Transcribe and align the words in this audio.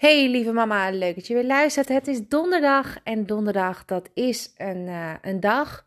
Hey 0.00 0.28
lieve 0.28 0.52
mama, 0.52 0.90
leuk 0.90 1.14
dat 1.14 1.26
je 1.26 1.34
weer 1.34 1.44
luistert. 1.44 1.88
Het 1.88 2.08
is 2.08 2.28
donderdag 2.28 2.98
en 3.02 3.26
donderdag 3.26 3.84
dat 3.84 4.10
is 4.14 4.54
een, 4.56 4.86
uh, 4.86 5.14
een 5.22 5.40
dag. 5.40 5.84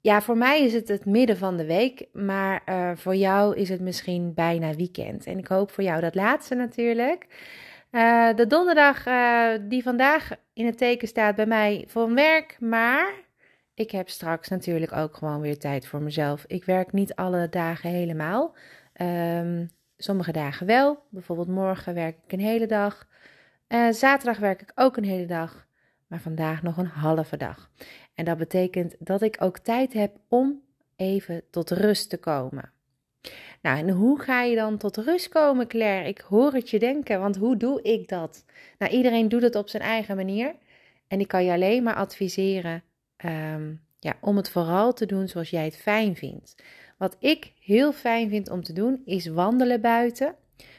Ja, 0.00 0.22
voor 0.22 0.36
mij 0.36 0.64
is 0.64 0.72
het 0.72 0.88
het 0.88 1.04
midden 1.04 1.36
van 1.36 1.56
de 1.56 1.66
week, 1.66 2.06
maar 2.12 2.62
uh, 2.68 2.90
voor 2.94 3.14
jou 3.14 3.56
is 3.56 3.68
het 3.68 3.80
misschien 3.80 4.34
bijna 4.34 4.74
weekend. 4.74 5.26
En 5.26 5.38
ik 5.38 5.46
hoop 5.46 5.70
voor 5.70 5.84
jou 5.84 6.00
dat 6.00 6.14
laatste 6.14 6.54
natuurlijk. 6.54 7.26
Uh, 7.90 8.34
de 8.34 8.46
donderdag 8.46 9.02
die 9.68 9.82
vandaag 9.82 10.30
in 10.52 10.66
het 10.66 10.78
teken 10.78 11.08
staat 11.08 11.34
bij 11.34 11.46
mij 11.46 11.84
voor 11.88 12.14
werk, 12.14 12.56
maar 12.60 13.14
ik 13.74 13.90
heb 13.90 14.08
straks 14.08 14.48
natuurlijk 14.48 14.92
ook 14.92 15.16
gewoon 15.16 15.40
weer 15.40 15.58
tijd 15.58 15.86
voor 15.86 16.02
mezelf. 16.02 16.44
Ik 16.46 16.64
werk 16.64 16.92
niet 16.92 17.14
alle 17.14 17.48
dagen 17.48 17.90
helemaal. 17.90 18.54
Um, 19.00 19.70
sommige 19.96 20.32
dagen 20.32 20.66
wel. 20.66 21.02
Bijvoorbeeld 21.10 21.48
morgen 21.48 21.94
werk 21.94 22.16
ik 22.24 22.32
een 22.32 22.40
hele 22.40 22.66
dag. 22.66 23.06
Uh, 23.68 23.92
zaterdag 23.92 24.38
werk 24.38 24.62
ik 24.62 24.72
ook 24.74 24.96
een 24.96 25.04
hele 25.04 25.26
dag, 25.26 25.66
maar 26.06 26.20
vandaag 26.20 26.62
nog 26.62 26.76
een 26.76 26.86
halve 26.86 27.36
dag. 27.36 27.70
En 28.14 28.24
dat 28.24 28.38
betekent 28.38 28.96
dat 28.98 29.22
ik 29.22 29.36
ook 29.38 29.58
tijd 29.58 29.92
heb 29.92 30.16
om 30.28 30.62
even 30.96 31.42
tot 31.50 31.70
rust 31.70 32.10
te 32.10 32.18
komen. 32.18 32.72
Nou, 33.62 33.78
en 33.78 33.90
hoe 33.90 34.20
ga 34.20 34.42
je 34.42 34.56
dan 34.56 34.76
tot 34.76 34.96
rust 34.96 35.28
komen, 35.28 35.66
Claire? 35.66 36.08
Ik 36.08 36.18
hoor 36.18 36.52
het 36.52 36.70
je 36.70 36.78
denken, 36.78 37.20
want 37.20 37.36
hoe 37.36 37.56
doe 37.56 37.82
ik 37.82 38.08
dat? 38.08 38.44
Nou, 38.78 38.92
iedereen 38.92 39.28
doet 39.28 39.42
het 39.42 39.54
op 39.54 39.68
zijn 39.68 39.82
eigen 39.82 40.16
manier. 40.16 40.54
En 41.08 41.20
ik 41.20 41.28
kan 41.28 41.44
je 41.44 41.52
alleen 41.52 41.82
maar 41.82 41.94
adviseren 41.94 42.82
um, 43.24 43.80
ja, 43.98 44.16
om 44.20 44.36
het 44.36 44.50
vooral 44.50 44.92
te 44.92 45.06
doen 45.06 45.28
zoals 45.28 45.50
jij 45.50 45.64
het 45.64 45.76
fijn 45.76 46.16
vindt. 46.16 46.54
Wat 46.98 47.16
ik 47.18 47.52
heel 47.60 47.92
fijn 47.92 48.28
vind 48.28 48.50
om 48.50 48.62
te 48.62 48.72
doen, 48.72 49.02
is 49.04 49.26
wandelen 49.26 49.80
buiten. 49.80 50.34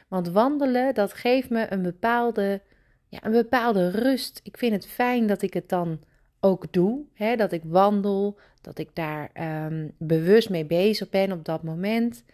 Want 0.08 0.28
wandelen, 0.28 0.94
dat 0.94 1.12
geeft 1.12 1.50
me 1.50 1.72
een 1.72 1.82
bepaalde 1.82 2.62
ja, 3.08 3.18
een 3.22 3.32
bepaalde 3.32 3.90
rust. 3.90 4.40
Ik 4.42 4.56
vind 4.56 4.72
het 4.72 4.86
fijn 4.86 5.26
dat 5.26 5.42
ik 5.42 5.54
het 5.54 5.68
dan 5.68 6.00
ook 6.40 6.72
doe. 6.72 7.04
Hè? 7.14 7.36
Dat 7.36 7.52
ik 7.52 7.62
wandel, 7.64 8.38
dat 8.60 8.78
ik 8.78 8.88
daar 8.92 9.30
um, 9.66 9.92
bewust 9.98 10.50
mee 10.50 10.64
bezig 10.64 11.10
ben 11.10 11.32
op 11.32 11.44
dat 11.44 11.62
moment. 11.62 12.24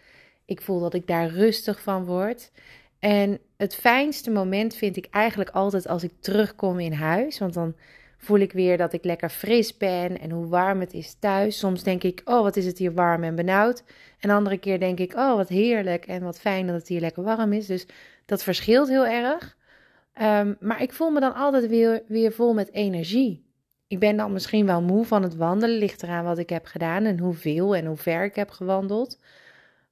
Ik 0.45 0.61
voel 0.61 0.79
dat 0.79 0.93
ik 0.93 1.07
daar 1.07 1.29
rustig 1.29 1.81
van 1.81 2.05
word. 2.05 2.51
En 2.99 3.39
het 3.57 3.75
fijnste 3.75 4.31
moment 4.31 4.75
vind 4.75 4.97
ik 4.97 5.07
eigenlijk 5.11 5.49
altijd 5.49 5.87
als 5.87 6.03
ik 6.03 6.11
terugkom 6.19 6.79
in 6.79 6.93
huis. 6.93 7.39
Want 7.39 7.53
dan 7.53 7.75
voel 8.17 8.39
ik 8.39 8.51
weer 8.51 8.77
dat 8.77 8.93
ik 8.93 9.03
lekker 9.03 9.29
fris 9.29 9.77
ben 9.77 10.19
en 10.19 10.31
hoe 10.31 10.47
warm 10.47 10.79
het 10.79 10.93
is 10.93 11.15
thuis. 11.19 11.57
Soms 11.57 11.83
denk 11.83 12.03
ik, 12.03 12.21
oh 12.25 12.41
wat 12.41 12.55
is 12.55 12.65
het 12.65 12.77
hier 12.77 12.93
warm 12.93 13.23
en 13.23 13.35
benauwd. 13.35 13.83
En 14.19 14.29
andere 14.29 14.57
keer 14.57 14.79
denk 14.79 14.99
ik, 14.99 15.13
oh 15.13 15.35
wat 15.35 15.49
heerlijk 15.49 16.05
en 16.05 16.23
wat 16.23 16.39
fijn 16.39 16.67
dat 16.67 16.75
het 16.75 16.87
hier 16.87 16.99
lekker 16.99 17.23
warm 17.23 17.53
is. 17.53 17.65
Dus 17.65 17.87
dat 18.25 18.43
verschilt 18.43 18.87
heel 18.87 19.05
erg. 19.05 19.57
Um, 20.21 20.57
maar 20.59 20.81
ik 20.81 20.93
voel 20.93 21.09
me 21.09 21.19
dan 21.19 21.33
altijd 21.33 21.67
weer, 21.67 22.03
weer 22.07 22.31
vol 22.31 22.53
met 22.53 22.71
energie. 22.71 23.45
Ik 23.87 23.99
ben 23.99 24.17
dan 24.17 24.33
misschien 24.33 24.65
wel 24.65 24.81
moe 24.81 25.05
van 25.05 25.23
het 25.23 25.35
wandelen, 25.35 25.77
ligt 25.77 26.03
eraan 26.03 26.23
wat 26.23 26.37
ik 26.37 26.49
heb 26.49 26.65
gedaan 26.65 27.03
en 27.03 27.19
hoeveel 27.19 27.75
en 27.75 27.85
hoe 27.85 27.97
ver 27.97 28.23
ik 28.23 28.35
heb 28.35 28.49
gewandeld. 28.49 29.19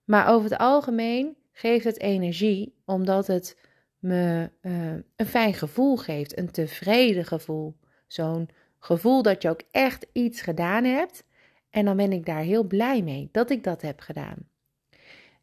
Maar 0.04 0.28
over 0.28 0.50
het 0.50 0.60
algemeen 0.60 1.36
geeft 1.52 1.86
het 1.86 2.00
energie, 2.00 2.76
omdat 2.86 3.28
het 3.28 3.60
me 4.00 4.50
uh, 4.62 4.92
een 5.16 5.26
fijn 5.26 5.54
gevoel 5.54 5.98
geeft, 5.98 6.38
een 6.38 6.52
tevreden 6.52 7.26
gevoel. 7.26 7.76
Zo'n 8.08 8.50
gevoel 8.80 9.22
dat 9.22 9.42
je 9.42 9.50
ook 9.50 9.62
echt 9.72 10.06
iets 10.12 10.42
gedaan 10.42 10.84
hebt. 10.84 11.24
En 11.70 11.86
dan 11.86 11.98
ben 11.98 12.12
ik 12.12 12.26
daar 12.26 12.42
heel 12.42 12.64
blij 12.64 13.02
mee 13.02 13.30
dat 13.32 13.50
ik 13.50 13.64
dat 13.64 13.82
heb 13.82 14.00
gedaan. 14.00 14.38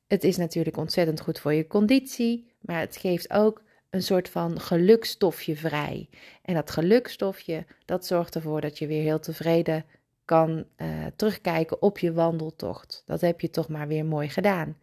Het 0.06 0.24
is 0.24 0.36
natuurlijk 0.36 0.76
ontzettend 0.76 1.20
goed 1.20 1.40
voor 1.40 1.54
je 1.54 1.66
conditie, 1.66 2.52
maar 2.60 2.80
het 2.80 2.96
geeft 2.96 3.32
ook 3.32 3.62
een 3.90 4.02
soort 4.02 4.28
van 4.28 4.60
gelukstofje 4.60 5.56
vrij. 5.56 6.08
En 6.42 6.54
dat 6.54 6.70
gelukstofje, 6.70 7.64
dat 7.84 8.06
zorgt 8.06 8.34
ervoor 8.34 8.60
dat 8.60 8.78
je 8.78 8.86
weer 8.86 9.02
heel 9.02 9.20
tevreden 9.20 9.84
kan 10.24 10.64
uh, 10.76 10.88
terugkijken 11.16 11.82
op 11.82 11.98
je 11.98 12.12
wandeltocht. 12.12 13.02
Dat 13.06 13.20
heb 13.20 13.40
je 13.40 13.50
toch 13.50 13.68
maar 13.68 13.88
weer 13.88 14.04
mooi 14.04 14.28
gedaan. 14.28 14.76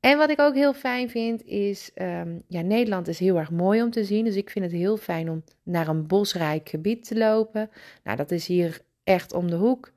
En 0.00 0.18
wat 0.18 0.30
ik 0.30 0.40
ook 0.40 0.54
heel 0.54 0.74
fijn 0.74 1.10
vind 1.10 1.44
is, 1.44 1.90
um, 1.94 2.42
ja, 2.48 2.60
Nederland 2.60 3.08
is 3.08 3.18
heel 3.18 3.38
erg 3.38 3.50
mooi 3.50 3.82
om 3.82 3.90
te 3.90 4.04
zien. 4.04 4.24
Dus 4.24 4.36
ik 4.36 4.50
vind 4.50 4.64
het 4.64 4.74
heel 4.74 4.96
fijn 4.96 5.30
om 5.30 5.44
naar 5.62 5.88
een 5.88 6.06
bosrijk 6.06 6.68
gebied 6.68 7.04
te 7.04 7.18
lopen. 7.18 7.70
Nou, 8.04 8.16
dat 8.16 8.30
is 8.30 8.46
hier 8.46 8.80
echt 9.04 9.32
om 9.32 9.50
de 9.50 9.56
hoek. 9.56 9.92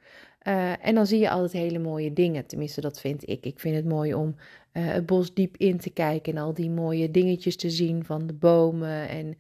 Uh, 0.48 0.86
en 0.86 0.96
dan 0.96 1.06
zie 1.06 1.20
je 1.20 1.30
altijd 1.30 1.52
hele 1.52 1.80
mooie 1.80 2.14
dingen. 2.14 2.46
Tenminste, 2.46 2.82
dat 2.82 3.00
vind 3.00 3.30
ik. 3.30 3.46
Ik 3.46 3.60
vind 3.60 3.76
het 3.76 3.86
mooi 3.86 4.14
om 4.14 4.36
uh, 4.74 4.86
het 4.86 5.06
bos 5.06 5.34
diep 5.34 5.58
in 5.58 5.78
te 5.78 5.90
kijken 5.90 6.36
en 6.36 6.42
al 6.42 6.54
die 6.54 6.70
mooie 6.70 7.12
dingetjes 7.12 7.56
te 7.56 7.70
zien 7.70 8.06
van 8.06 8.28
de 8.28 8.34
bomen 8.34 9.10
en 9.10 9.38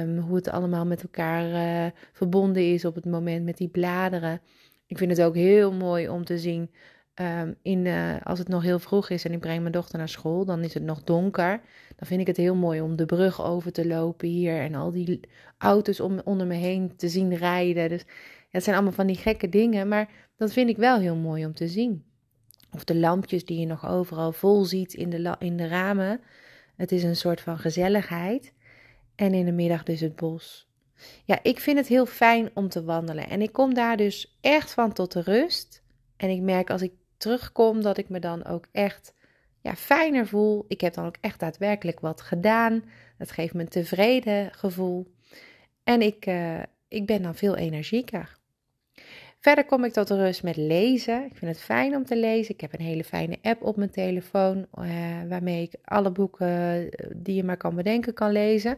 um, 0.00 0.18
hoe 0.18 0.36
het 0.36 0.48
allemaal 0.48 0.86
met 0.86 1.02
elkaar 1.02 1.46
uh, 1.84 1.90
verbonden 2.12 2.72
is 2.72 2.84
op 2.84 2.94
het 2.94 3.04
moment 3.04 3.44
met 3.44 3.56
die 3.56 3.68
bladeren. 3.68 4.40
Ik 4.86 4.98
vind 4.98 5.10
het 5.10 5.22
ook 5.22 5.34
heel 5.34 5.72
mooi 5.72 6.08
om 6.08 6.24
te 6.24 6.38
zien 6.38 6.70
um, 7.14 7.56
in, 7.62 7.86
als 8.22 8.38
het 8.38 8.48
nog 8.48 8.62
heel 8.62 8.78
vroeg 8.78 9.10
is 9.10 9.24
en 9.24 9.32
ik 9.32 9.40
breng 9.40 9.60
mijn 9.60 9.72
dochter 9.72 9.98
naar 9.98 10.08
school, 10.08 10.44
dan 10.44 10.60
is 10.60 10.74
het 10.74 10.82
nog 10.82 11.02
donker. 11.02 11.60
Dan 11.96 12.06
vind 12.06 12.20
ik 12.20 12.26
het 12.26 12.36
heel 12.36 12.54
mooi 12.54 12.80
om 12.80 12.96
de 12.96 13.06
brug 13.06 13.44
over 13.44 13.72
te 13.72 13.86
lopen 13.86 14.28
hier 14.28 14.60
en 14.60 14.74
al 14.74 14.90
die 14.90 15.20
auto's 15.58 16.00
om, 16.00 16.20
onder 16.24 16.46
me 16.46 16.54
heen 16.54 16.96
te 16.96 17.08
zien 17.08 17.34
rijden. 17.34 17.88
Dus 17.88 18.04
het 18.54 18.62
zijn 18.62 18.76
allemaal 18.76 18.94
van 18.94 19.06
die 19.06 19.16
gekke 19.16 19.48
dingen, 19.48 19.88
maar 19.88 20.08
dat 20.36 20.52
vind 20.52 20.68
ik 20.68 20.76
wel 20.76 20.98
heel 20.98 21.16
mooi 21.16 21.46
om 21.46 21.54
te 21.54 21.68
zien. 21.68 22.04
Of 22.70 22.84
de 22.84 22.96
lampjes 22.96 23.44
die 23.44 23.60
je 23.60 23.66
nog 23.66 23.88
overal 23.88 24.32
vol 24.32 24.64
ziet 24.64 24.94
in 24.94 25.10
de, 25.10 25.36
in 25.38 25.56
de 25.56 25.68
ramen. 25.68 26.20
Het 26.76 26.92
is 26.92 27.02
een 27.02 27.16
soort 27.16 27.40
van 27.40 27.58
gezelligheid. 27.58 28.52
En 29.14 29.34
in 29.34 29.44
de 29.44 29.52
middag 29.52 29.82
dus 29.82 30.00
het 30.00 30.16
bos. 30.16 30.68
Ja, 31.24 31.38
ik 31.42 31.60
vind 31.60 31.78
het 31.78 31.86
heel 31.86 32.06
fijn 32.06 32.50
om 32.54 32.68
te 32.68 32.84
wandelen. 32.84 33.28
En 33.28 33.42
ik 33.42 33.52
kom 33.52 33.74
daar 33.74 33.96
dus 33.96 34.38
echt 34.40 34.72
van 34.72 34.92
tot 34.92 35.12
de 35.12 35.20
rust. 35.20 35.82
En 36.16 36.30
ik 36.30 36.40
merk 36.40 36.70
als 36.70 36.82
ik 36.82 36.92
terugkom 37.16 37.82
dat 37.82 37.98
ik 37.98 38.08
me 38.08 38.18
dan 38.18 38.44
ook 38.44 38.66
echt 38.72 39.14
ja, 39.60 39.74
fijner 39.74 40.26
voel. 40.26 40.64
Ik 40.68 40.80
heb 40.80 40.94
dan 40.94 41.06
ook 41.06 41.16
echt 41.20 41.40
daadwerkelijk 41.40 42.00
wat 42.00 42.20
gedaan. 42.20 42.84
Het 43.18 43.30
geeft 43.30 43.54
me 43.54 43.60
een 43.60 43.68
tevreden 43.68 44.52
gevoel. 44.52 45.12
En 45.84 46.02
ik, 46.02 46.26
uh, 46.26 46.62
ik 46.88 47.06
ben 47.06 47.22
dan 47.22 47.34
veel 47.34 47.56
energieker. 47.56 48.42
Verder 49.44 49.64
kom 49.64 49.84
ik 49.84 49.92
tot 49.92 50.10
rust 50.10 50.42
met 50.42 50.56
lezen. 50.56 51.24
Ik 51.24 51.36
vind 51.36 51.50
het 51.50 51.60
fijn 51.60 51.96
om 51.96 52.04
te 52.04 52.16
lezen. 52.16 52.54
Ik 52.54 52.60
heb 52.60 52.72
een 52.72 52.84
hele 52.84 53.04
fijne 53.04 53.38
app 53.42 53.62
op 53.62 53.76
mijn 53.76 53.90
telefoon 53.90 54.66
uh, 54.78 54.86
waarmee 55.28 55.62
ik 55.62 55.74
alle 55.84 56.10
boeken 56.10 56.46
eh, 56.90 57.10
die 57.16 57.34
je 57.34 57.44
maar 57.44 57.56
kan 57.56 57.74
bedenken 57.74 58.14
kan 58.14 58.32
lezen. 58.32 58.76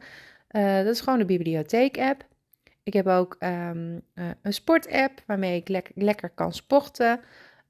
Uh, 0.51 0.77
dat 0.77 0.87
is 0.87 1.01
gewoon 1.01 1.19
de 1.19 1.25
bibliotheek-app. 1.25 2.27
Ik 2.83 2.93
heb 2.93 3.07
ook 3.07 3.37
uh, 3.41 3.71
een 4.43 4.53
sport-app 4.53 5.23
waarmee 5.27 5.57
ik 5.57 5.69
le 5.69 5.83
lekker 5.95 6.31
kan 6.31 6.53
sporten. 6.53 7.21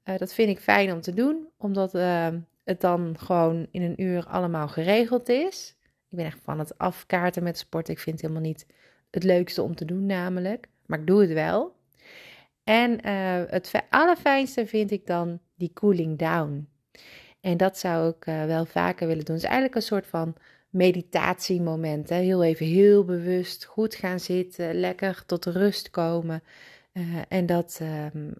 dat 0.03 0.33
vind 0.33 0.49
ik 0.49 0.59
fijn 0.59 0.91
om 0.91 1.01
te 1.01 1.13
doen, 1.13 1.47
omdat 1.57 1.95
ehm, 1.95 2.39
het 2.63 2.81
dan 2.81 3.15
gewoon 3.19 3.67
in 3.71 3.81
een 3.81 4.01
uur 4.01 4.25
allemaal 4.25 4.67
geregeld 4.67 5.29
is. 5.29 5.75
Ik 6.09 6.17
ben 6.17 6.25
echt 6.25 6.39
van 6.43 6.59
het 6.59 6.77
afkaarten 6.77 7.43
met 7.43 7.57
sport. 7.57 7.89
Ik 7.89 7.99
vind 7.99 8.21
het 8.21 8.29
helemaal 8.29 8.49
niet 8.49 8.65
het 9.11 9.23
leukste 9.23 9.61
om 9.61 9.75
te 9.75 9.85
doen, 9.85 10.05
namelijk. 10.05 10.67
Maar 10.85 10.99
ik 10.99 11.07
doe 11.07 11.21
het 11.21 11.33
wel. 11.33 11.75
En 12.67 12.91
uh, 13.05 13.41
het 13.49 13.71
allerfijnste 13.89 14.65
vind 14.65 14.91
ik 14.91 15.05
dan 15.05 15.39
die 15.55 15.73
cooling 15.73 16.17
down. 16.17 16.69
En 17.41 17.57
dat 17.57 17.77
zou 17.77 18.09
ik 18.09 18.25
uh, 18.25 18.45
wel 18.45 18.65
vaker 18.65 19.07
willen 19.07 19.25
doen. 19.25 19.35
Het 19.35 19.43
is 19.43 19.49
eigenlijk 19.49 19.75
een 19.75 19.87
soort 19.87 20.07
van 20.07 20.35
meditatiemoment. 20.69 22.09
Hè? 22.09 22.15
Heel 22.15 22.43
even 22.43 22.65
heel 22.65 23.05
bewust 23.05 23.65
goed 23.65 23.95
gaan 23.95 24.19
zitten, 24.19 24.75
lekker 24.79 25.23
tot 25.25 25.45
rust 25.45 25.89
komen. 25.89 26.43
Uh, 26.93 27.03
en 27.27 27.45
dat, 27.45 27.79
ehm, 27.81 28.31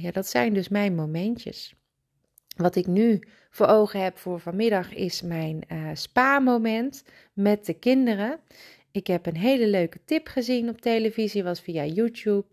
ja, 0.00 0.10
dat 0.10 0.26
zijn 0.26 0.54
dus 0.54 0.68
mijn 0.68 0.94
momentjes. 0.94 1.74
Wat 2.56 2.76
ik 2.76 2.86
nu 2.86 3.22
voor 3.50 3.66
ogen 3.66 4.02
heb 4.02 4.18
voor 4.18 4.40
vanmiddag 4.40 4.94
is 4.94 5.22
mijn 5.22 5.62
spa-moment 5.92 7.04
met 7.32 7.66
de 7.66 7.74
kinderen. 7.74 8.40
Ik 8.90 9.06
heb 9.06 9.26
een 9.26 9.36
hele 9.36 9.66
leuke 9.66 9.98
tip 10.04 10.26
gezien 10.26 10.68
op 10.68 10.80
televisie, 10.80 11.42
was 11.42 11.60
via 11.60 11.84
YouTube. 11.84 12.46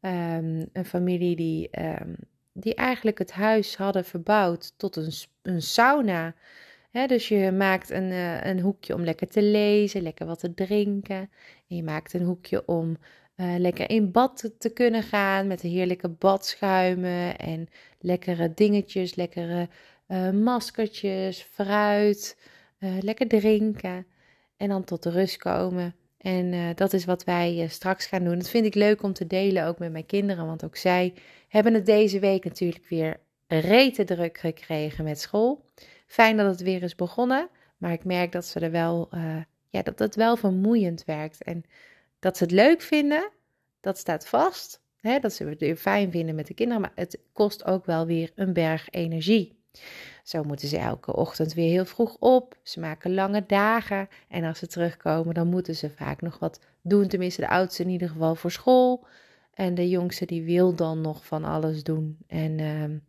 Um, 0.00 0.68
een 0.72 0.84
familie 0.84 1.36
die, 1.36 1.68
um, 2.00 2.16
die 2.52 2.74
eigenlijk 2.74 3.18
het 3.18 3.32
huis 3.32 3.76
hadden 3.76 4.04
verbouwd 4.04 4.78
tot 4.78 4.96
een, 4.96 5.12
een 5.42 5.62
sauna. 5.62 6.34
Dus 7.06 7.28
je 7.28 7.52
maakt 7.52 7.90
een, 7.90 8.10
uh, 8.10 8.44
een 8.44 8.60
hoekje 8.60 8.94
om 8.94 9.04
lekker 9.04 9.28
te 9.28 9.42
lezen, 9.42 10.02
lekker 10.02 10.26
wat 10.26 10.38
te 10.38 10.54
drinken. 10.54 11.30
En 11.68 11.76
je 11.76 11.82
maakt 11.82 12.12
een 12.12 12.22
hoekje 12.22 12.66
om 12.66 12.96
uh, 13.36 13.54
lekker 13.58 13.90
in 13.90 14.10
bad 14.12 14.50
te, 14.58 14.70
kunnen 14.70 15.02
gaan 15.02 15.46
met 15.46 15.60
heerlijke 15.60 16.08
badschuimen 16.08 17.38
en 17.38 17.68
lekkere 18.00 18.54
dingetjes, 18.54 19.14
lekkere 19.14 19.68
uh, 20.08 20.30
maskertjes, 20.30 21.42
fruit, 21.42 22.36
lekker 22.78 23.28
drinken. 23.28 24.06
En 24.56 24.68
dan 24.68 24.84
tot 24.84 25.02
de 25.02 25.10
rust 25.10 25.36
komen 25.36 25.94
en 26.26 26.52
uh, 26.52 26.68
dat 26.74 26.92
is 26.92 27.04
wat 27.04 27.24
wij 27.24 27.62
uh, 27.62 27.68
straks 27.68 28.06
gaan 28.06 28.24
doen. 28.24 28.38
Dat 28.38 28.48
vind 28.48 28.66
ik 28.66 28.74
leuk 28.74 29.02
om 29.02 29.12
te 29.12 29.26
delen 29.26 29.66
ook 29.66 29.78
met 29.78 29.92
mijn 29.92 30.06
kinderen, 30.06 30.46
want 30.46 30.64
ook 30.64 30.76
zij 30.76 31.14
hebben 31.48 31.74
het 31.74 31.86
deze 31.86 32.18
week 32.18 32.44
natuurlijk 32.44 32.88
weer 32.88 33.20
rete 33.46 34.30
gekregen 34.32 35.04
met 35.04 35.20
school. 35.20 35.64
Fijn 36.06 36.36
dat 36.36 36.46
het 36.46 36.60
weer 36.60 36.82
is 36.82 36.94
begonnen, 36.94 37.48
maar 37.76 37.92
ik 37.92 38.04
merk 38.04 38.32
dat 38.32 38.44
ze 38.44 38.60
er 38.60 38.70
wel 38.70 39.08
uh, 39.14 39.36
ja, 39.68 39.82
dat 39.82 39.98
het 39.98 40.14
wel 40.14 40.36
vermoeiend 40.36 41.04
werkt. 41.04 41.42
En 41.42 41.64
dat 42.18 42.36
ze 42.36 42.42
het 42.42 42.52
leuk 42.52 42.80
vinden, 42.80 43.30
dat 43.80 43.98
staat 43.98 44.28
vast. 44.28 44.80
Hè, 45.00 45.18
dat 45.18 45.32
ze 45.32 45.44
het 45.44 45.60
weer 45.60 45.76
fijn 45.76 46.10
vinden 46.10 46.34
met 46.34 46.46
de 46.46 46.54
kinderen, 46.54 46.82
maar 46.82 46.92
het 46.94 47.18
kost 47.32 47.64
ook 47.64 47.86
wel 47.86 48.06
weer 48.06 48.32
een 48.34 48.52
berg 48.52 48.90
energie. 48.90 49.55
Zo 50.22 50.42
moeten 50.42 50.68
ze 50.68 50.78
elke 50.78 51.16
ochtend 51.16 51.54
weer 51.54 51.70
heel 51.70 51.84
vroeg 51.84 52.16
op. 52.18 52.56
Ze 52.62 52.80
maken 52.80 53.14
lange 53.14 53.44
dagen. 53.46 54.08
En 54.28 54.44
als 54.44 54.58
ze 54.58 54.66
terugkomen, 54.66 55.34
dan 55.34 55.46
moeten 55.48 55.76
ze 55.76 55.90
vaak 55.90 56.20
nog 56.20 56.38
wat 56.38 56.60
doen. 56.82 57.08
Tenminste, 57.08 57.40
de 57.40 57.48
oudste 57.48 57.82
in 57.82 57.88
ieder 57.88 58.08
geval 58.08 58.34
voor 58.34 58.50
school. 58.50 59.06
En 59.54 59.74
de 59.74 59.88
jongste 59.88 60.26
die 60.26 60.42
wil 60.42 60.74
dan 60.74 61.00
nog 61.00 61.26
van 61.26 61.44
alles 61.44 61.82
doen. 61.82 62.18
En 62.26 62.58
uh, 62.58 63.00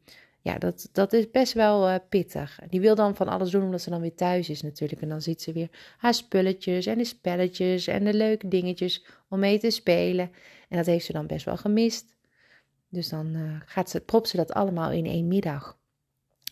ja, 0.41 0.57
dat, 0.57 0.89
dat 0.91 1.13
is 1.13 1.31
best 1.31 1.53
wel 1.53 1.89
uh, 1.89 1.95
pittig. 2.09 2.59
Die 2.69 2.79
wil 2.79 2.95
dan 2.95 3.15
van 3.15 3.27
alles 3.27 3.49
doen 3.49 3.63
omdat 3.63 3.81
ze 3.81 3.89
dan 3.89 4.01
weer 4.01 4.15
thuis 4.15 4.49
is 4.49 4.61
natuurlijk. 4.61 5.01
En 5.01 5.09
dan 5.09 5.21
ziet 5.21 5.41
ze 5.41 5.51
weer 5.51 5.69
haar 5.97 6.13
spulletjes 6.13 6.85
en 6.85 6.97
de 6.97 7.05
spelletjes 7.05 7.87
en 7.87 8.03
de 8.03 8.13
leuke 8.13 8.47
dingetjes 8.47 9.05
om 9.29 9.39
mee 9.39 9.59
te 9.59 9.69
spelen. 9.69 10.31
En 10.69 10.77
dat 10.77 10.85
heeft 10.85 11.05
ze 11.05 11.13
dan 11.13 11.27
best 11.27 11.45
wel 11.45 11.57
gemist. 11.57 12.15
Dus 12.89 13.09
dan 13.09 13.35
uh, 13.35 13.61
gaat 13.65 13.89
ze, 13.89 14.01
propt 14.01 14.29
ze 14.29 14.37
dat 14.37 14.53
allemaal 14.53 14.91
in 14.91 15.05
één 15.05 15.27
middag. 15.27 15.77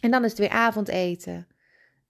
En 0.05 0.11
dan 0.11 0.23
is 0.23 0.29
het 0.29 0.39
weer 0.39 0.49
avondeten. 0.49 1.47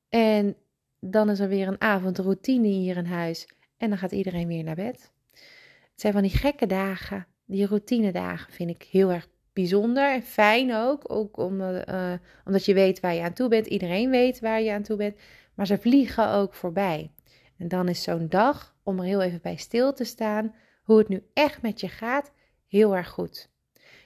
En 0.09 0.55
dan 0.99 1.29
is 1.29 1.39
er 1.39 1.47
weer 1.47 1.67
een 1.67 1.81
avondroutine 1.81 2.67
hier 2.67 2.97
in 2.97 3.05
huis. 3.05 3.47
En 3.77 3.89
dan 3.89 3.97
gaat 3.97 4.11
iedereen 4.11 4.47
weer 4.47 4.63
naar 4.63 4.75
bed. 4.75 5.11
Het 5.31 6.01
zijn 6.01 6.13
van 6.13 6.21
die 6.21 6.31
gekke 6.31 6.65
dagen. 6.65 7.27
Die 7.45 7.65
routine 7.65 8.11
dagen 8.11 8.53
vind 8.53 8.69
ik 8.69 8.83
heel 8.83 9.11
erg 9.11 9.27
bijzonder 9.53 10.13
en 10.13 10.21
fijn 10.21 10.73
ook. 10.73 11.11
Ook 11.11 11.37
omdat, 11.37 11.89
uh, 11.89 12.13
omdat 12.45 12.65
je 12.65 12.73
weet 12.73 12.99
waar 12.99 13.13
je 13.13 13.21
aan 13.21 13.33
toe 13.33 13.49
bent. 13.49 13.65
Iedereen 13.65 14.09
weet 14.09 14.39
waar 14.39 14.61
je 14.61 14.71
aan 14.71 14.83
toe 14.83 14.97
bent. 14.97 15.17
Maar 15.53 15.67
ze 15.67 15.77
vliegen 15.77 16.29
ook 16.29 16.53
voorbij. 16.53 17.11
En 17.57 17.67
dan 17.67 17.89
is 17.89 18.03
zo'n 18.03 18.29
dag, 18.29 18.75
om 18.83 18.99
er 18.99 19.05
heel 19.05 19.21
even 19.21 19.41
bij 19.41 19.55
stil 19.55 19.93
te 19.93 20.03
staan, 20.03 20.55
hoe 20.83 20.97
het 20.97 21.07
nu 21.07 21.23
echt 21.33 21.61
met 21.61 21.79
je 21.79 21.87
gaat, 21.89 22.31
heel 22.67 22.95
erg 22.95 23.09
goed. 23.09 23.49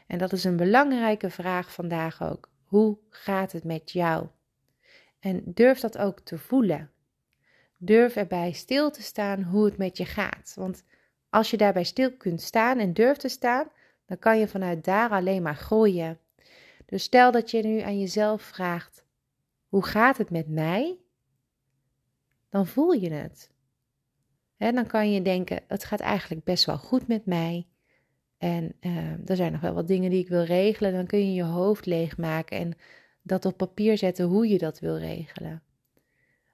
En 0.08 0.18
dat 0.18 0.32
is 0.32 0.44
een 0.44 0.58
belangrijke 0.58 1.30
vraag 1.30 1.74
vandaag 1.74 2.24
ook. 2.24 2.49
Hoe 2.70 2.98
gaat 3.10 3.52
het 3.52 3.64
met 3.64 3.92
jou? 3.92 4.28
En 5.20 5.42
durf 5.46 5.80
dat 5.80 5.98
ook 5.98 6.20
te 6.20 6.38
voelen. 6.38 6.92
Durf 7.78 8.16
erbij 8.16 8.52
stil 8.52 8.92
te 8.92 9.02
staan 9.02 9.44
hoe 9.44 9.66
het 9.66 9.78
met 9.78 9.98
je 9.98 10.06
gaat. 10.06 10.54
Want 10.56 10.84
als 11.30 11.52
je 11.52 11.58
daarbij 11.58 11.84
stil 11.84 12.18
kunt 12.18 12.42
staan 12.42 12.78
en 12.80 12.94
durft 12.94 13.20
te 13.20 13.28
staan, 13.28 13.68
dan 14.06 14.20
kan 14.20 14.40
je 14.40 14.48
vanuit 14.48 14.84
daar 14.84 15.10
alleen 15.10 15.42
maar 15.42 15.56
groeien. 15.56 16.20
Dus 16.86 17.04
stel 17.04 17.32
dat 17.32 17.52
je 17.52 17.64
nu 17.64 17.80
aan 17.80 18.00
jezelf 18.00 18.42
vraagt: 18.42 19.06
hoe 19.68 19.86
gaat 19.86 20.18
het 20.18 20.30
met 20.30 20.48
mij? 20.48 20.98
Dan 22.50 22.68
voel 22.68 22.92
je 22.92 23.12
het. 23.12 23.50
He, 24.58 24.72
dan 24.72 24.88
kan 24.88 25.12
je 25.12 25.22
denken: 25.22 25.64
het 25.68 25.84
gaat 25.84 26.00
eigenlijk 26.00 26.44
best 26.44 26.66
wel 26.66 26.78
goed 26.78 27.08
met 27.08 27.26
mij. 27.26 27.68
En 28.40 28.76
uh, 28.82 29.30
er 29.30 29.36
zijn 29.36 29.52
nog 29.52 29.62
wel 29.62 29.74
wat 29.74 29.88
dingen 29.88 30.10
die 30.10 30.20
ik 30.20 30.30
wil 30.30 30.44
regelen. 30.44 30.94
Dan 30.94 31.06
kun 31.06 31.20
je 31.20 31.34
je 31.34 31.44
hoofd 31.44 31.86
leegmaken 31.86 32.58
en 32.58 32.74
dat 33.22 33.46
op 33.46 33.58
papier 33.58 33.98
zetten 33.98 34.26
hoe 34.26 34.48
je 34.48 34.58
dat 34.58 34.80
wil 34.80 34.98
regelen. 34.98 35.64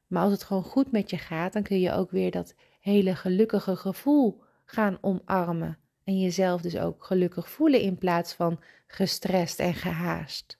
Maar 0.07 0.23
als 0.23 0.31
het 0.31 0.43
gewoon 0.43 0.63
goed 0.63 0.91
met 0.91 1.09
je 1.09 1.17
gaat, 1.17 1.53
dan 1.53 1.63
kun 1.63 1.79
je 1.79 1.91
ook 1.91 2.11
weer 2.11 2.31
dat 2.31 2.55
hele 2.79 3.15
gelukkige 3.15 3.75
gevoel 3.75 4.41
gaan 4.65 4.97
omarmen. 5.01 5.77
En 6.03 6.19
jezelf 6.19 6.61
dus 6.61 6.77
ook 6.77 7.03
gelukkig 7.03 7.49
voelen 7.49 7.81
in 7.81 7.97
plaats 7.97 8.33
van 8.33 8.59
gestrest 8.87 9.59
en 9.59 9.73
gehaast. 9.73 10.59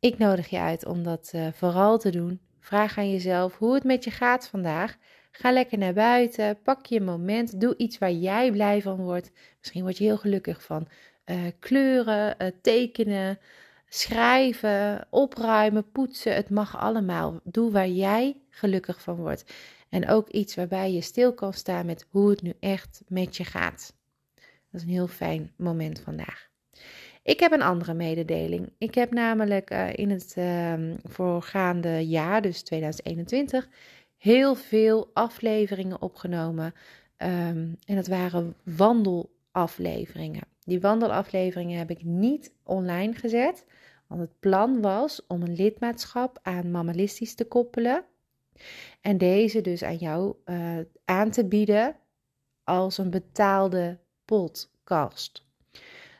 Ik 0.00 0.18
nodig 0.18 0.48
je 0.48 0.58
uit 0.58 0.86
om 0.86 1.02
dat 1.02 1.32
uh, 1.34 1.52
vooral 1.52 1.98
te 1.98 2.10
doen. 2.10 2.40
Vraag 2.60 2.98
aan 2.98 3.10
jezelf 3.10 3.58
hoe 3.58 3.74
het 3.74 3.84
met 3.84 4.04
je 4.04 4.10
gaat 4.10 4.48
vandaag. 4.48 4.98
Ga 5.34 5.52
lekker 5.52 5.78
naar 5.78 5.92
buiten, 5.92 6.62
pak 6.62 6.86
je 6.86 7.00
moment, 7.00 7.60
doe 7.60 7.76
iets 7.76 7.98
waar 7.98 8.12
jij 8.12 8.50
blij 8.50 8.82
van 8.82 8.96
wordt. 8.96 9.30
Misschien 9.58 9.82
word 9.82 9.98
je 9.98 10.04
heel 10.04 10.16
gelukkig 10.16 10.62
van 10.62 10.88
uh, 11.26 11.36
kleuren, 11.58 12.34
uh, 12.38 12.48
tekenen, 12.62 13.38
schrijven, 13.88 15.06
opruimen, 15.10 15.90
poetsen. 15.90 16.34
Het 16.34 16.50
mag 16.50 16.78
allemaal. 16.78 17.40
Doe 17.44 17.70
waar 17.70 17.88
jij 17.88 18.36
gelukkig 18.48 19.00
van 19.00 19.16
wordt. 19.16 19.52
En 19.88 20.08
ook 20.08 20.28
iets 20.28 20.54
waarbij 20.54 20.92
je 20.92 21.00
stil 21.00 21.34
kan 21.34 21.52
staan 21.52 21.86
met 21.86 22.06
hoe 22.10 22.30
het 22.30 22.42
nu 22.42 22.52
echt 22.60 23.02
met 23.08 23.36
je 23.36 23.44
gaat. 23.44 23.94
Dat 24.34 24.80
is 24.80 24.82
een 24.82 24.92
heel 24.92 25.06
fijn 25.06 25.52
moment 25.56 26.00
vandaag. 26.00 26.50
Ik 27.22 27.40
heb 27.40 27.52
een 27.52 27.62
andere 27.62 27.94
mededeling. 27.94 28.72
Ik 28.78 28.94
heb 28.94 29.12
namelijk 29.12 29.70
uh, 29.70 29.92
in 29.92 30.10
het 30.10 30.34
uh, 30.38 30.74
voorgaande 31.02 32.06
jaar, 32.06 32.42
dus 32.42 32.62
2021, 32.62 33.68
heel 34.22 34.54
veel 34.54 35.10
afleveringen 35.12 36.02
opgenomen. 36.02 36.74
Um, 37.16 37.76
en 37.86 37.94
dat 37.94 38.06
waren 38.06 38.56
wandelafleveringen. 38.62 40.46
Die 40.64 40.80
wandelafleveringen 40.80 41.78
heb 41.78 41.90
ik 41.90 42.04
niet 42.04 42.54
online 42.62 43.14
gezet. 43.14 43.66
Want 44.06 44.20
het 44.20 44.40
plan 44.40 44.80
was 44.80 45.26
om 45.26 45.42
een 45.42 45.54
lidmaatschap 45.54 46.38
aan 46.42 46.70
Mammalistisch 46.70 47.34
te 47.34 47.44
koppelen. 47.44 48.04
En 49.00 49.18
deze 49.18 49.60
dus 49.60 49.82
aan 49.82 49.96
jou 49.96 50.34
uh, 50.44 50.78
aan 51.04 51.30
te 51.30 51.46
bieden 51.46 51.96
als 52.64 52.98
een 52.98 53.10
betaalde 53.10 53.98
podcast. 54.24 55.46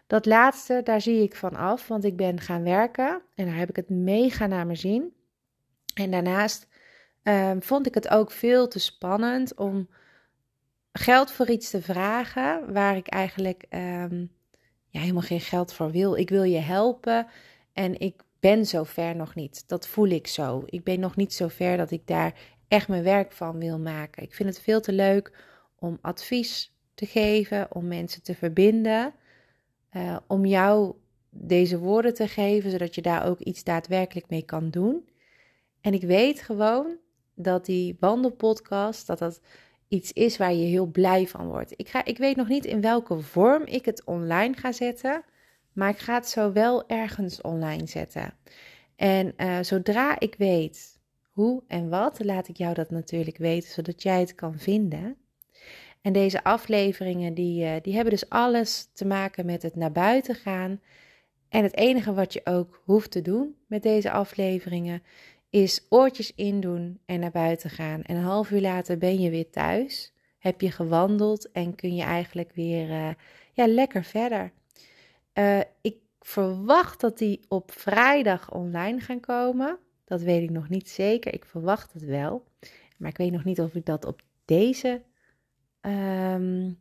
Dat 0.06 0.26
laatste, 0.26 0.81
daar 0.84 1.00
zie 1.00 1.22
ik 1.22 1.37
van 1.37 1.56
af, 1.56 1.88
want 1.88 2.04
ik 2.04 2.16
ben 2.16 2.40
gaan 2.40 2.62
werken 2.62 3.22
en 3.34 3.46
daar 3.46 3.56
heb 3.56 3.69
ik 3.69 3.76
het 3.76 3.90
mega 3.90 4.46
naar 4.46 4.66
mijn 4.66 4.78
zin. 4.78 5.12
En 5.94 6.10
daarnaast 6.10 6.70
um, 7.22 7.62
vond 7.62 7.86
ik 7.86 7.94
het 7.94 8.08
ook 8.08 8.30
veel 8.30 8.69
te 8.69 8.78
spannend 8.78 9.54
om 9.54 9.88
geld 10.92 11.32
voor 11.32 11.50
iets 11.50 11.70
te 11.70 11.82
vragen 11.82 12.72
waar 12.72 12.96
ik 12.96 13.08
eigenlijk 13.08 13.64
um, 13.70 14.30
ja, 14.88 15.00
helemaal 15.00 15.22
geen 15.22 15.40
geld 15.40 15.72
voor 15.72 15.90
wil. 15.90 16.16
Ik 16.16 16.28
wil 16.28 16.42
je 16.42 16.58
helpen 16.58 17.26
en 17.72 18.00
ik 18.00 18.22
ben 18.40 18.66
zo 18.66 18.84
ver 18.84 19.16
nog 19.16 19.34
niet. 19.34 19.69
Dat 19.69 19.88
voel 19.88 20.08
ik 20.08 20.26
zo. 20.26 20.62
Ik 20.66 20.84
ben 20.84 21.00
nog 21.00 21.16
niet 21.16 21.34
zo 21.34 21.48
ver 21.48 21.76
dat 21.76 21.90
ik 21.90 22.06
daar 22.06 22.34
echt 22.69 22.88
mijn 22.88 23.02
werk 23.02 23.32
van 23.32 23.58
wil 23.58 23.78
maken. 23.78 24.22
Ik 24.22 24.34
vind 24.34 24.48
het 24.48 24.60
veel 24.60 24.80
te 24.80 24.92
leuk 24.92 25.32
om 25.78 25.98
advies 26.00 26.75
te 26.94 27.06
geven, 27.06 27.75
om 27.75 27.86
mensen 27.86 28.22
te 28.22 28.34
verbinden, 28.34 29.14
uh, 29.92 30.16
om 30.26 30.44
jou 30.46 30.94
deze 31.30 31.78
woorden 31.78 32.14
te 32.14 32.28
geven, 32.28 32.70
zodat 32.70 32.94
je 32.94 33.02
daar 33.02 33.26
ook 33.26 33.38
iets 33.38 33.64
daadwerkelijk 33.64 34.28
mee 34.28 34.42
kan 34.42 34.70
doen. 34.70 35.08
En 35.80 35.94
ik 35.94 36.02
weet 36.02 36.42
gewoon 36.42 36.97
dat 37.34 37.64
die 37.64 37.96
wandelpodcast, 38.00 39.06
dat 39.06 39.18
dat 39.18 39.40
iets 39.88 40.12
is 40.12 40.36
waar 40.36 40.52
je 40.52 40.64
heel 40.64 40.86
blij 40.86 41.26
van 41.26 41.46
wordt. 41.46 41.72
Ik, 41.76 41.88
ga, 41.88 42.04
ik 42.04 42.18
weet 42.18 42.36
nog 42.36 42.48
niet 42.48 42.64
in 42.64 42.80
welke 42.80 43.20
vorm 43.20 43.62
ik 43.64 43.84
het 43.84 44.04
online 44.04 44.54
ga 44.54 44.72
zetten, 44.72 45.24
maar 45.72 45.88
ik 45.88 45.98
ga 45.98 46.14
het 46.14 46.28
zo 46.28 46.52
wel 46.52 46.88
ergens 46.88 47.40
online 47.40 47.86
zetten. 47.86 48.34
En 48.96 49.34
uh, 49.36 49.58
zodra 49.60 50.18
ik 50.18 50.34
weet 50.38 51.00
hoe 51.30 51.62
en 51.66 51.88
wat, 51.88 52.24
laat 52.24 52.48
ik 52.48 52.56
jou 52.56 52.74
dat 52.74 52.90
natuurlijk 52.90 53.36
weten, 53.36 53.70
zodat 53.70 54.02
jij 54.02 54.20
het 54.20 54.34
kan 54.34 54.58
vinden. 54.58 55.16
En 56.00 56.12
deze 56.12 56.44
afleveringen, 56.44 57.34
die, 57.34 57.64
uh, 57.64 57.72
die 57.82 57.94
hebben 57.94 58.12
dus 58.12 58.28
alles 58.28 58.88
te 58.92 59.04
maken 59.06 59.46
met 59.46 59.62
het 59.62 59.76
naar 59.76 59.92
buiten 59.92 60.34
gaan. 60.34 60.80
En 61.48 61.62
het 61.62 61.76
enige 61.76 62.14
wat 62.14 62.32
je 62.32 62.40
ook 62.44 62.82
hoeft 62.84 63.10
te 63.10 63.22
doen 63.22 63.56
met 63.66 63.82
deze 63.82 64.10
afleveringen, 64.10 65.02
is 65.52 65.87
oortjes 65.88 66.35
indoen 66.35 67.00
en 67.06 67.21
naar 67.21 67.30
buiten 67.30 67.71
gaan. 67.71 68.02
En 68.02 68.16
een 68.16 68.23
half 68.23 68.50
uur 68.50 68.61
later 68.61 68.99
ben 68.99 69.21
je 69.21 69.30
weer 69.30 69.50
thuis, 69.50 70.12
heb 70.38 70.61
je 70.61 70.71
gewandeld 70.71 71.50
en 71.50 71.75
kun 71.75 71.94
je 71.94 72.02
eigenlijk 72.02 72.52
weer 72.52 72.88
uh, 72.88 73.11
ja, 73.52 73.66
lekker 73.66 74.04
verder. 74.04 74.52
Uh, 75.35 75.61
ik 75.80 75.97
verwacht 76.21 77.00
dat 77.00 77.18
die 77.18 77.40
op 77.49 77.73
vrijdag 77.73 78.52
online 78.52 79.00
gaan 79.00 79.21
komen. 79.21 79.78
Dat 80.04 80.23
weet 80.23 80.42
ik 80.42 80.50
nog 80.50 80.68
niet 80.68 80.88
zeker. 80.88 81.35
Ik 81.35 81.44
verwacht 81.44 81.92
het 81.92 82.04
wel. 82.04 82.44
Maar 82.97 83.11
ik 83.11 83.16
weet 83.16 83.32
nog 83.32 83.44
niet 83.44 83.61
of 83.61 83.75
ik 83.75 83.87
dat 83.87 84.04
op 84.04 84.23
deze, 84.44 85.02
um, 85.80 86.78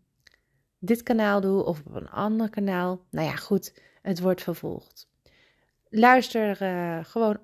dit 0.79 1.03
kanaal 1.03 1.41
doe 1.41 1.63
of 1.63 1.81
op 1.85 1.95
een 1.95 2.09
ander 2.09 2.49
kanaal. 2.49 3.05
Nou 3.09 3.27
ja, 3.27 3.35
goed, 3.35 3.81
het 4.01 4.19
wordt 4.19 4.43
vervolgd. 4.43 5.09
Luister 5.89 6.61
uh, 6.61 7.05
gewoon 7.05 7.39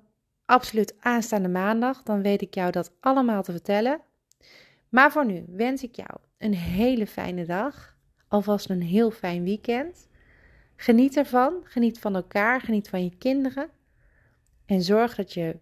absoluut 0.48 0.94
aanstaande 1.00 1.48
maandag. 1.48 2.02
Dan 2.02 2.22
weet 2.22 2.42
ik 2.42 2.54
jou 2.54 2.70
dat 2.70 2.92
allemaal 3.00 3.42
te 3.42 3.52
vertellen. 3.52 4.00
Maar 4.88 5.12
voor 5.12 5.26
nu 5.26 5.44
wens 5.48 5.82
ik 5.82 5.96
jou 5.96 6.10
een 6.38 6.54
hele 6.54 7.06
fijne 7.06 7.44
dag. 7.46 7.96
Alvast 8.28 8.70
een 8.70 8.82
heel 8.82 9.10
fijn 9.10 9.44
weekend. 9.44 10.08
Geniet 10.76 11.16
ervan. 11.16 11.60
Geniet 11.64 11.98
van 11.98 12.14
elkaar. 12.14 12.60
Geniet 12.60 12.88
van 12.88 13.04
je 13.04 13.16
kinderen. 13.16 13.70
En 14.66 14.82
zorg 14.82 15.14
dat 15.14 15.32
je 15.32 15.56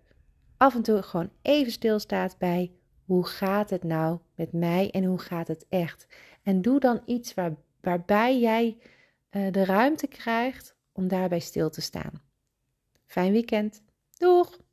af 0.57 0.75
en 0.75 0.83
toe 0.83 1.02
gewoon 1.02 1.31
even 1.43 1.73
stilstaat 1.73 2.38
bij 2.38 2.73
hoe 3.05 3.26
gaat 3.26 3.71
het 3.71 3.85
nou 3.85 4.19
met 4.35 4.52
mij 4.52 4.90
en 4.90 5.05
hoe 5.05 5.19
gaat 5.19 5.49
het 5.49 5.66
echt. 5.69 6.07
En 6.43 6.62
doe 6.62 6.81
dan 6.81 7.02
iets 7.05 7.35
waar, 7.35 7.55
waarbij 7.81 8.40
jij 8.40 8.76
uh, 9.31 9.52
de 9.52 9.64
ruimte 9.64 10.07
krijgt 10.07 10.76
om 10.93 11.09
daarbij 11.09 11.40
stil 11.40 11.71
te 11.71 11.81
staan. 11.81 12.23
Fijn 13.07 13.33
weekend. 13.33 13.83
Doeg! 14.19 14.64